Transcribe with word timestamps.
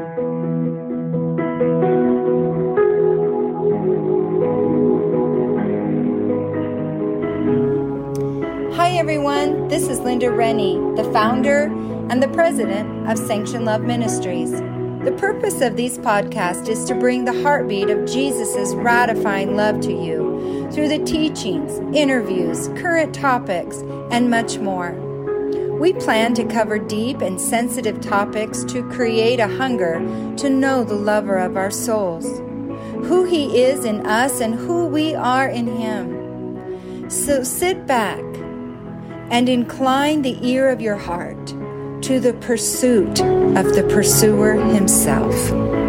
Hi, 0.00 0.06
everyone. 8.92 9.68
This 9.68 9.88
is 9.88 10.00
Linda 10.00 10.30
Rennie, 10.30 10.78
the 10.96 11.04
founder 11.12 11.64
and 12.08 12.22
the 12.22 12.28
president 12.28 13.10
of 13.10 13.18
Sanction 13.18 13.66
Love 13.66 13.82
Ministries. 13.82 14.52
The 14.52 15.14
purpose 15.18 15.60
of 15.60 15.76
these 15.76 15.98
podcasts 15.98 16.66
is 16.68 16.86
to 16.86 16.94
bring 16.94 17.26
the 17.26 17.42
heartbeat 17.42 17.90
of 17.90 18.10
Jesus' 18.10 18.72
ratifying 18.76 19.54
love 19.54 19.80
to 19.80 19.92
you 19.92 20.66
through 20.72 20.88
the 20.88 21.04
teachings, 21.04 21.78
interviews, 21.94 22.68
current 22.68 23.14
topics, 23.14 23.82
and 24.10 24.30
much 24.30 24.56
more. 24.56 25.09
We 25.80 25.94
plan 25.94 26.34
to 26.34 26.44
cover 26.44 26.78
deep 26.78 27.22
and 27.22 27.40
sensitive 27.40 28.02
topics 28.02 28.64
to 28.64 28.86
create 28.90 29.40
a 29.40 29.48
hunger 29.48 29.94
to 30.36 30.50
know 30.50 30.84
the 30.84 30.92
lover 30.92 31.38
of 31.38 31.56
our 31.56 31.70
souls, 31.70 32.26
who 33.06 33.24
he 33.24 33.62
is 33.62 33.86
in 33.86 34.04
us, 34.06 34.42
and 34.42 34.54
who 34.54 34.84
we 34.84 35.14
are 35.14 35.48
in 35.48 35.66
him. 35.66 37.08
So 37.08 37.42
sit 37.42 37.86
back 37.86 38.20
and 39.30 39.48
incline 39.48 40.20
the 40.20 40.38
ear 40.46 40.68
of 40.68 40.82
your 40.82 40.96
heart 40.96 41.46
to 42.02 42.20
the 42.20 42.36
pursuit 42.42 43.18
of 43.22 43.74
the 43.74 43.88
pursuer 43.90 44.56
himself. 44.56 45.79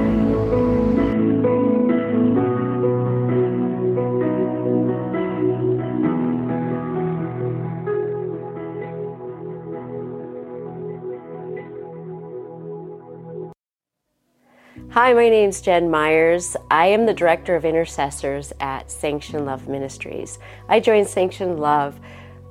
Hi, 14.94 15.14
my 15.14 15.30
name 15.30 15.48
is 15.48 15.62
Jen 15.62 15.90
Meyers. 15.90 16.58
I 16.70 16.88
am 16.88 17.06
the 17.06 17.14
Director 17.14 17.56
of 17.56 17.64
Intercessors 17.64 18.52
at 18.60 18.92
Sanction 18.92 19.46
Love 19.46 19.70
Ministries. 19.70 20.38
I 20.68 20.82
joined 20.82 21.08
Sanction 21.08 21.56
Love 21.60 21.98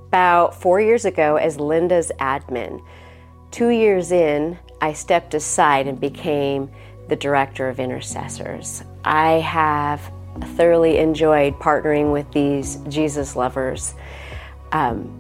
about 0.09 0.55
four 0.55 0.81
years 0.81 1.05
ago 1.05 1.37
as 1.37 1.61
Linda's 1.61 2.11
admin. 2.19 2.83
Two 3.51 3.69
years 3.69 4.11
in, 4.11 4.59
I 4.81 4.95
stepped 4.95 5.35
aside 5.35 5.87
and 5.87 6.01
became 6.01 6.71
the 7.09 7.17
director 7.17 7.69
of 7.69 7.79
intercessors. 7.79 8.85
I 9.05 9.33
have 9.41 10.01
thoroughly 10.57 10.97
enjoyed 10.97 11.59
partnering 11.59 12.11
with 12.11 12.33
these 12.33 12.77
Jesus 12.89 13.37
lovers. 13.37 13.93
Um, 14.73 15.20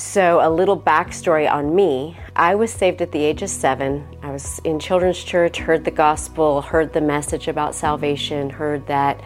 so, 0.00 0.40
a 0.40 0.48
little 0.48 0.80
backstory 0.80 1.50
on 1.50 1.74
me 1.74 2.16
I 2.34 2.54
was 2.54 2.72
saved 2.72 3.02
at 3.02 3.12
the 3.12 3.22
age 3.22 3.42
of 3.42 3.50
seven. 3.50 4.06
I 4.22 4.30
was 4.30 4.58
in 4.60 4.78
children's 4.78 5.22
church, 5.22 5.58
heard 5.58 5.84
the 5.84 5.90
gospel, 5.90 6.62
heard 6.62 6.94
the 6.94 7.02
message 7.02 7.48
about 7.48 7.74
salvation, 7.74 8.48
heard 8.48 8.86
that 8.86 9.20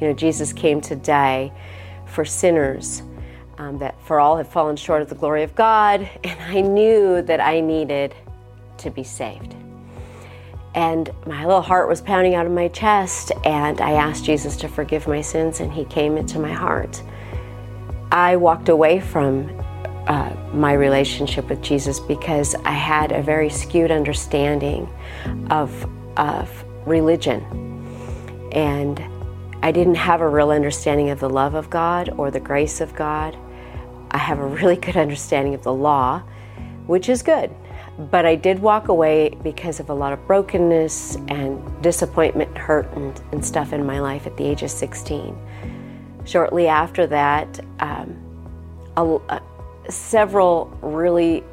you 0.00 0.08
know 0.08 0.14
Jesus 0.14 0.54
came 0.54 0.80
to 0.80 0.96
die 0.96 1.52
for 2.06 2.24
sinners 2.24 3.02
um, 3.58 3.76
that 3.80 4.00
for 4.00 4.18
all 4.18 4.38
have 4.38 4.48
fallen 4.48 4.76
short 4.76 5.02
of 5.02 5.10
the 5.10 5.14
glory 5.14 5.42
of 5.42 5.54
God, 5.54 6.08
and 6.24 6.40
I 6.40 6.62
knew 6.62 7.20
that 7.20 7.40
I 7.40 7.60
needed 7.60 8.14
to 8.78 8.90
be 8.90 9.04
saved. 9.04 9.54
And 10.74 11.10
my 11.26 11.44
little 11.44 11.60
heart 11.60 11.86
was 11.86 12.00
pounding 12.00 12.34
out 12.34 12.46
of 12.46 12.52
my 12.52 12.68
chest, 12.68 13.30
and 13.44 13.78
I 13.78 13.92
asked 13.92 14.24
Jesus 14.24 14.56
to 14.56 14.68
forgive 14.68 15.06
my 15.06 15.20
sins, 15.20 15.60
and 15.60 15.70
He 15.70 15.84
came 15.84 16.16
into 16.16 16.38
my 16.38 16.52
heart. 16.52 17.02
I 18.10 18.36
walked 18.36 18.70
away 18.70 19.00
from 19.00 19.63
uh, 20.06 20.34
my 20.52 20.72
relationship 20.72 21.48
with 21.48 21.62
Jesus 21.62 22.00
because 22.00 22.54
I 22.64 22.72
had 22.72 23.12
a 23.12 23.22
very 23.22 23.48
skewed 23.48 23.90
understanding 23.90 24.88
of, 25.50 25.88
of 26.16 26.64
religion. 26.86 27.42
And 28.52 29.02
I 29.62 29.72
didn't 29.72 29.94
have 29.94 30.20
a 30.20 30.28
real 30.28 30.50
understanding 30.50 31.10
of 31.10 31.20
the 31.20 31.30
love 31.30 31.54
of 31.54 31.70
God 31.70 32.10
or 32.18 32.30
the 32.30 32.40
grace 32.40 32.80
of 32.80 32.94
God. 32.94 33.36
I 34.10 34.18
have 34.18 34.38
a 34.38 34.46
really 34.46 34.76
good 34.86 34.96
understanding 34.96 35.54
of 35.54 35.62
the 35.62 35.72
law, 35.72 36.20
which 36.86 37.08
is 37.08 37.22
good. 37.22 37.50
But 37.98 38.26
I 38.26 38.34
did 38.34 38.58
walk 38.58 38.88
away 38.88 39.30
because 39.42 39.78
of 39.78 39.88
a 39.88 39.94
lot 39.94 40.12
of 40.12 40.26
brokenness 40.26 41.16
and 41.28 41.82
disappointment, 41.82 42.58
hurt, 42.58 42.92
and, 42.94 43.20
and 43.32 43.44
stuff 43.44 43.72
in 43.72 43.86
my 43.86 44.00
life 44.00 44.26
at 44.26 44.36
the 44.36 44.44
age 44.44 44.62
of 44.62 44.70
16. 44.70 45.36
Shortly 46.24 46.66
after 46.66 47.06
that, 47.06 47.60
um, 47.78 48.20
a, 48.96 49.04
a, 49.28 49.42
several 49.88 50.66
really 50.82 51.44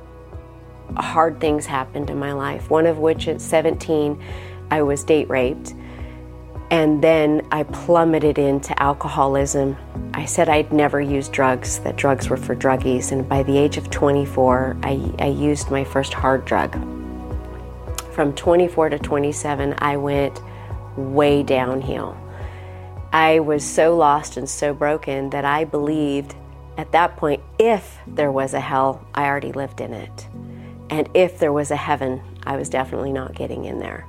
hard 0.97 1.40
things 1.40 1.66
happened 1.66 2.09
in 2.09 2.18
my 2.18 2.34
life. 2.34 2.69
One 2.69 2.86
of 2.86 2.97
which 2.97 3.28
at 3.28 3.42
17, 3.42 4.22
I 4.69 4.81
was 4.81 5.03
date 5.03 5.30
raped. 5.30 5.74
And 6.69 7.03
then 7.03 7.46
I 7.52 7.64
plummeted 7.64 8.38
into 8.38 8.81
alcoholism. 8.81 9.75
I 10.14 10.24
said 10.25 10.47
I'd 10.47 10.72
never 10.72 11.02
use 11.02 11.28
drugs, 11.28 11.80
that 11.80 11.97
drugs 11.97 12.30
were 12.30 12.38
for 12.38 12.56
druggies. 12.56 13.12
And 13.12 13.28
by 13.28 13.44
the 13.44 13.58
age 13.58 13.75
of 13.78 13.90
24, 13.90 14.78
I, 14.81 15.13
I 15.19 15.28
used 15.28 15.69
my 15.69 15.84
first 15.84 16.13
hard 16.13 16.46
drug. 16.46 16.72
From 18.13 18.34
24 18.34 18.90
to 18.90 19.00
27, 19.00 19.75
I 19.80 19.98
went 19.98 20.42
way 20.96 21.44
downhill. 21.44 22.18
I 23.12 23.40
was 23.40 23.66
so 23.66 23.98
lost 23.98 24.38
and 24.38 24.50
so 24.50 24.74
broken 24.74 25.30
that 25.31 25.44
I 25.44 25.66
believed 25.66 26.36
at 26.77 26.91
that 26.93 27.17
point, 27.17 27.43
if 27.59 27.97
there 28.07 28.31
was 28.31 28.53
a 28.53 28.59
hell, 28.59 29.05
I 29.13 29.25
already 29.25 29.51
lived 29.51 29.81
in 29.81 29.93
it. 29.93 30.27
And 30.89 31.09
if 31.13 31.39
there 31.39 31.53
was 31.53 31.71
a 31.71 31.75
heaven, 31.75 32.21
I 32.43 32.57
was 32.57 32.69
definitely 32.69 33.11
not 33.11 33.35
getting 33.35 33.65
in 33.65 33.79
there. 33.79 34.05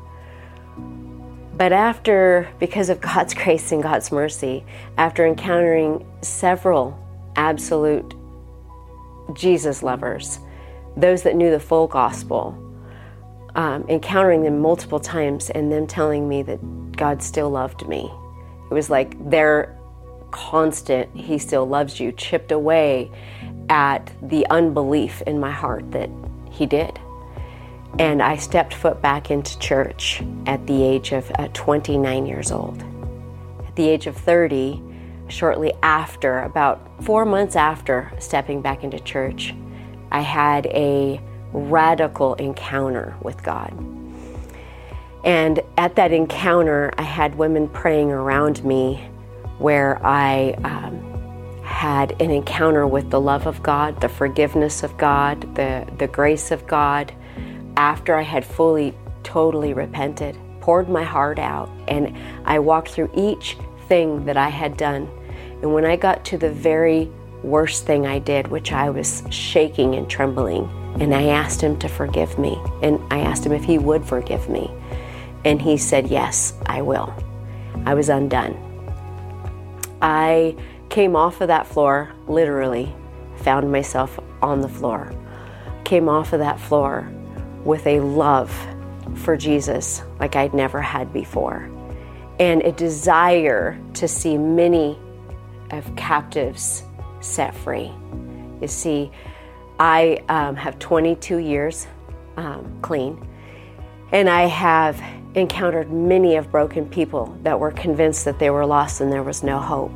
But 1.56 1.72
after, 1.72 2.48
because 2.58 2.88
of 2.88 3.00
God's 3.12 3.34
grace 3.34 3.72
and 3.72 3.82
God's 3.82 4.10
mercy, 4.10 4.64
after 4.96 5.26
encountering 5.26 6.06
several 6.22 6.98
absolute 7.36 8.14
Jesus 9.34 9.82
lovers, 9.82 10.38
those 10.96 11.22
that 11.22 11.36
knew 11.36 11.50
the 11.50 11.60
full 11.60 11.86
gospel, 11.86 12.58
um, 13.54 13.84
encountering 13.88 14.42
them 14.42 14.60
multiple 14.60 15.00
times 15.00 15.50
and 15.50 15.70
them 15.70 15.86
telling 15.86 16.28
me 16.28 16.42
that 16.42 16.92
God 16.96 17.22
still 17.22 17.50
loved 17.50 17.86
me. 17.86 18.10
It 18.70 18.74
was 18.74 18.88
like 18.88 19.30
their 19.30 19.78
constant, 20.32 21.15
He 21.15 21.38
still 21.38 21.66
loves 21.66 22.00
you, 22.00 22.10
chipped 22.10 22.50
away 22.50 23.10
at 23.69 24.10
the 24.20 24.44
unbelief 24.50 25.22
in 25.22 25.38
my 25.38 25.53
heart 25.53 25.93
that 25.93 26.10
He 26.50 26.66
did. 26.66 26.98
And 27.98 28.22
I 28.22 28.37
stepped 28.37 28.75
foot 28.75 29.00
back 29.00 29.31
into 29.31 29.59
church 29.59 30.22
at 30.47 30.66
the 30.66 30.82
age 30.82 31.12
of 31.12 31.31
uh, 31.38 31.48
29 31.53 32.26
years 32.26 32.50
old. 32.50 32.82
At 33.66 33.76
the 33.76 33.88
age 33.88 34.06
of 34.06 34.16
30, 34.16 34.82
shortly 35.28 35.72
after, 35.82 36.41
about 36.41 37.04
four 37.04 37.25
months 37.25 37.54
after 37.54 38.12
stepping 38.19 38.62
back 38.62 38.82
into 38.82 38.98
church, 39.00 39.54
I 40.10 40.21
had 40.21 40.66
a 40.66 41.21
radical 41.53 42.34
encounter 42.34 43.15
with 43.22 43.42
God. 43.42 43.72
And 45.25 45.60
at 45.78 45.97
that 45.97 46.12
encounter, 46.12 46.92
I 46.98 47.03
had 47.03 47.37
women 47.37 47.69
praying 47.69 48.10
around 48.10 48.65
me 48.65 49.09
where 49.62 50.04
I 50.04 50.52
um, 50.64 51.62
had 51.62 52.20
an 52.20 52.30
encounter 52.30 52.86
with 52.86 53.10
the 53.10 53.20
love 53.20 53.46
of 53.46 53.62
God, 53.62 54.00
the 54.00 54.08
forgiveness 54.08 54.82
of 54.82 54.96
God, 54.98 55.54
the, 55.54 55.86
the 55.98 56.08
grace 56.08 56.50
of 56.50 56.66
God 56.66 57.14
after 57.76 58.16
I 58.16 58.22
had 58.22 58.44
fully, 58.44 58.94
totally 59.22 59.72
repented, 59.72 60.36
poured 60.60 60.88
my 60.88 61.04
heart 61.04 61.38
out, 61.38 61.70
and 61.88 62.16
I 62.44 62.58
walked 62.58 62.90
through 62.90 63.10
each 63.14 63.56
thing 63.88 64.24
that 64.26 64.36
I 64.36 64.48
had 64.48 64.76
done. 64.76 65.08
And 65.62 65.72
when 65.72 65.84
I 65.84 65.96
got 65.96 66.24
to 66.26 66.38
the 66.38 66.50
very 66.50 67.10
worst 67.42 67.86
thing 67.86 68.06
I 68.06 68.18
did, 68.18 68.48
which 68.48 68.72
I 68.72 68.90
was 68.90 69.22
shaking 69.30 69.94
and 69.94 70.08
trembling, 70.10 70.68
and 71.00 71.14
I 71.14 71.28
asked 71.28 71.60
him 71.60 71.78
to 71.78 71.88
forgive 71.88 72.38
me, 72.38 72.60
and 72.82 73.00
I 73.10 73.20
asked 73.20 73.46
him 73.46 73.52
if 73.52 73.64
he 73.64 73.78
would 73.78 74.04
forgive 74.04 74.48
me. 74.48 74.70
And 75.44 75.62
he 75.62 75.76
said, 75.76 76.08
Yes, 76.08 76.54
I 76.66 76.82
will. 76.82 77.15
I 77.86 77.94
was 77.94 78.08
undone. 78.08 78.72
I 80.03 80.57
came 80.91 81.15
off 81.15 81.41
of 81.41 81.49
that 81.49 81.66
floor, 81.66 82.13
literally, 82.27 82.95
found 83.37 83.71
myself 83.71 84.19
on 84.43 84.60
the 84.60 84.69
floor. 84.69 85.15
Came 85.84 86.09
off 86.09 86.33
of 86.33 86.41
that 86.41 86.60
floor 86.60 87.10
with 87.65 87.87
a 87.87 88.01
love 88.01 88.53
for 89.15 89.37
Jesus 89.37 90.03
like 90.19 90.34
I'd 90.37 90.54
never 90.54 90.81
had 90.81 91.13
before, 91.13 91.71
and 92.41 92.63
a 92.63 92.72
desire 92.72 93.81
to 93.95 94.09
see 94.09 94.37
many 94.37 94.99
of 95.71 95.95
captives 95.97 96.83
set 97.21 97.54
free. 97.54 97.91
You 98.60 98.69
see, 98.69 99.10
I 99.78 100.22
um, 100.28 100.57
have 100.57 100.78
22 100.78 101.39
years 101.39 101.87
um, 102.37 102.78
clean, 102.83 103.25
and 104.10 104.28
I 104.28 104.43
have 104.43 105.01
encountered 105.34 105.90
many 105.90 106.36
of 106.36 106.50
broken 106.50 106.88
people 106.88 107.36
that 107.42 107.58
were 107.58 107.70
convinced 107.70 108.24
that 108.24 108.38
they 108.38 108.50
were 108.50 108.66
lost 108.66 109.00
and 109.00 109.10
there 109.10 109.22
was 109.22 109.42
no 109.42 109.58
hope. 109.58 109.92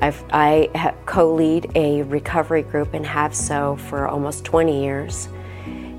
I've, 0.00 0.22
I 0.30 0.94
co 1.06 1.32
lead 1.32 1.70
a 1.74 2.02
recovery 2.02 2.62
group 2.62 2.94
and 2.94 3.06
have 3.06 3.34
so 3.34 3.76
for 3.76 4.08
almost 4.08 4.44
20 4.44 4.82
years. 4.82 5.28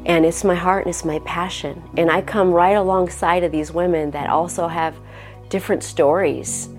And 0.05 0.25
it's 0.25 0.43
my 0.43 0.53
heart 0.53 0.85
and 0.85 0.93
it's 0.93 1.03
my 1.03 1.19
passion. 1.19 1.81
And 1.97 2.11
I 2.11 2.21
come 2.21 2.51
right 2.51 2.75
alongside 2.75 3.43
of 3.43 3.51
these 3.51 3.71
women 3.71 4.11
that 4.11 4.29
also 4.29 4.67
have 4.67 4.95
different 5.49 5.83
stories. 5.83 6.69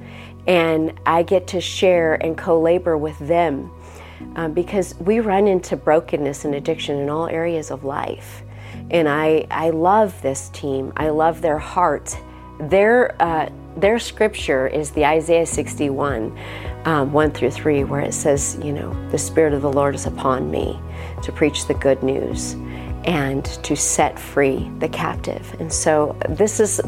And 0.47 0.99
I 1.07 1.23
get 1.25 1.49
to 1.49 1.61
share 1.61 2.15
and 2.23 2.39
co 2.39 2.61
labor 2.61 2.97
with 2.97 3.19
them 3.19 3.73
um, 4.37 4.53
because 4.53 4.95
we 5.01 5.21
run 5.21 5.49
into 5.49 5.77
brokenness 5.77 6.45
and 6.45 6.55
addiction 6.55 6.99
in 6.99 7.09
all 7.09 7.27
areas 7.27 7.71
of 7.71 7.83
life. 7.83 8.43
And 8.91 9.09
I, 9.09 9.47
I 9.51 9.71
love 9.71 10.21
this 10.23 10.49
team. 10.51 10.93
I 10.97 11.09
love 11.09 11.43
their 11.43 11.59
heart. 11.59 12.17
Their, 12.59 13.21
uh, 13.21 13.51
their 13.77 13.99
scripture 13.99 14.67
is 14.67 14.91
the 14.93 15.05
Isaiah 15.05 15.47
61, 15.47 16.37
um, 16.85 17.13
1 17.13 17.31
through 17.33 17.51
3, 17.51 17.85
where 17.85 18.01
it 18.01 18.15
says, 18.15 18.59
you 18.63 18.73
know, 18.73 18.95
the 19.11 19.19
Spirit 19.19 19.53
of 19.53 19.63
the 19.63 19.73
Lord 19.73 19.95
is 19.95 20.07
upon 20.07 20.51
me 20.51 20.81
to 21.23 21.33
preach 21.33 21.67
the 21.67 21.75
good 21.75 22.03
news 22.03 22.55
and 23.05 23.45
to 23.65 23.77
set 23.77 24.19
free 24.19 24.71
the 24.79 24.89
captive. 24.89 25.55
And 25.61 25.73
so 25.73 26.17
this 26.29 26.61
is 26.61 26.81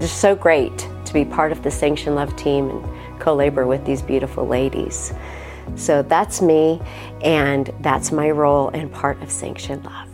just 0.00 0.20
so 0.20 0.34
great 0.34 0.86
to 1.04 1.12
be 1.12 1.24
part 1.24 1.52
of 1.52 1.62
the 1.62 1.70
Sanction 1.70 2.14
Love 2.14 2.34
team 2.36 2.70
and 2.70 3.20
co 3.20 3.34
labor 3.34 3.66
with 3.66 3.84
these 3.84 4.02
beautiful 4.02 4.46
ladies. 4.46 5.12
So 5.76 6.02
that's 6.02 6.42
me, 6.42 6.80
and 7.22 7.72
that's 7.80 8.12
my 8.12 8.30
role 8.30 8.68
and 8.70 8.92
part 8.92 9.22
of 9.22 9.30
Sanction 9.30 9.82
Love. 9.82 10.09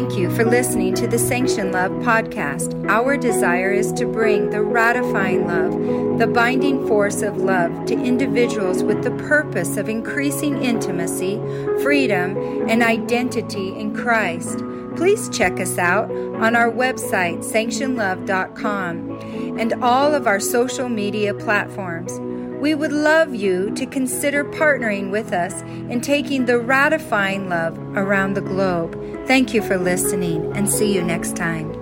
Thank 0.00 0.16
you 0.16 0.34
for 0.34 0.46
listening 0.46 0.94
to 0.94 1.06
the 1.06 1.18
Sanction 1.18 1.72
Love 1.72 1.92
podcast. 1.92 2.88
Our 2.88 3.18
desire 3.18 3.70
is 3.70 3.92
to 3.92 4.06
bring 4.06 4.48
the 4.48 4.62
ratifying 4.62 5.46
love, 5.46 6.18
the 6.18 6.26
binding 6.26 6.88
force 6.88 7.20
of 7.20 7.36
love 7.36 7.84
to 7.84 7.92
individuals 7.92 8.82
with 8.82 9.04
the 9.04 9.10
purpose 9.28 9.76
of 9.76 9.90
increasing 9.90 10.62
intimacy, 10.62 11.36
freedom, 11.82 12.34
and 12.70 12.82
identity 12.82 13.78
in 13.78 13.94
Christ. 13.94 14.60
Please 14.96 15.28
check 15.28 15.60
us 15.60 15.76
out 15.76 16.10
on 16.10 16.56
our 16.56 16.72
website, 16.72 17.44
sanctionlove.com, 17.44 19.58
and 19.60 19.84
all 19.84 20.14
of 20.14 20.26
our 20.26 20.40
social 20.40 20.88
media 20.88 21.34
platforms. 21.34 22.18
We 22.60 22.74
would 22.74 22.92
love 22.92 23.34
you 23.34 23.70
to 23.76 23.86
consider 23.86 24.44
partnering 24.44 25.10
with 25.10 25.32
us 25.32 25.62
in 25.62 26.02
taking 26.02 26.44
the 26.44 26.58
ratifying 26.58 27.48
love 27.48 27.78
around 27.96 28.34
the 28.34 28.42
globe. 28.42 28.94
Thank 29.26 29.54
you 29.54 29.62
for 29.62 29.78
listening 29.78 30.52
and 30.54 30.68
see 30.68 30.92
you 30.94 31.02
next 31.02 31.36
time. 31.36 31.79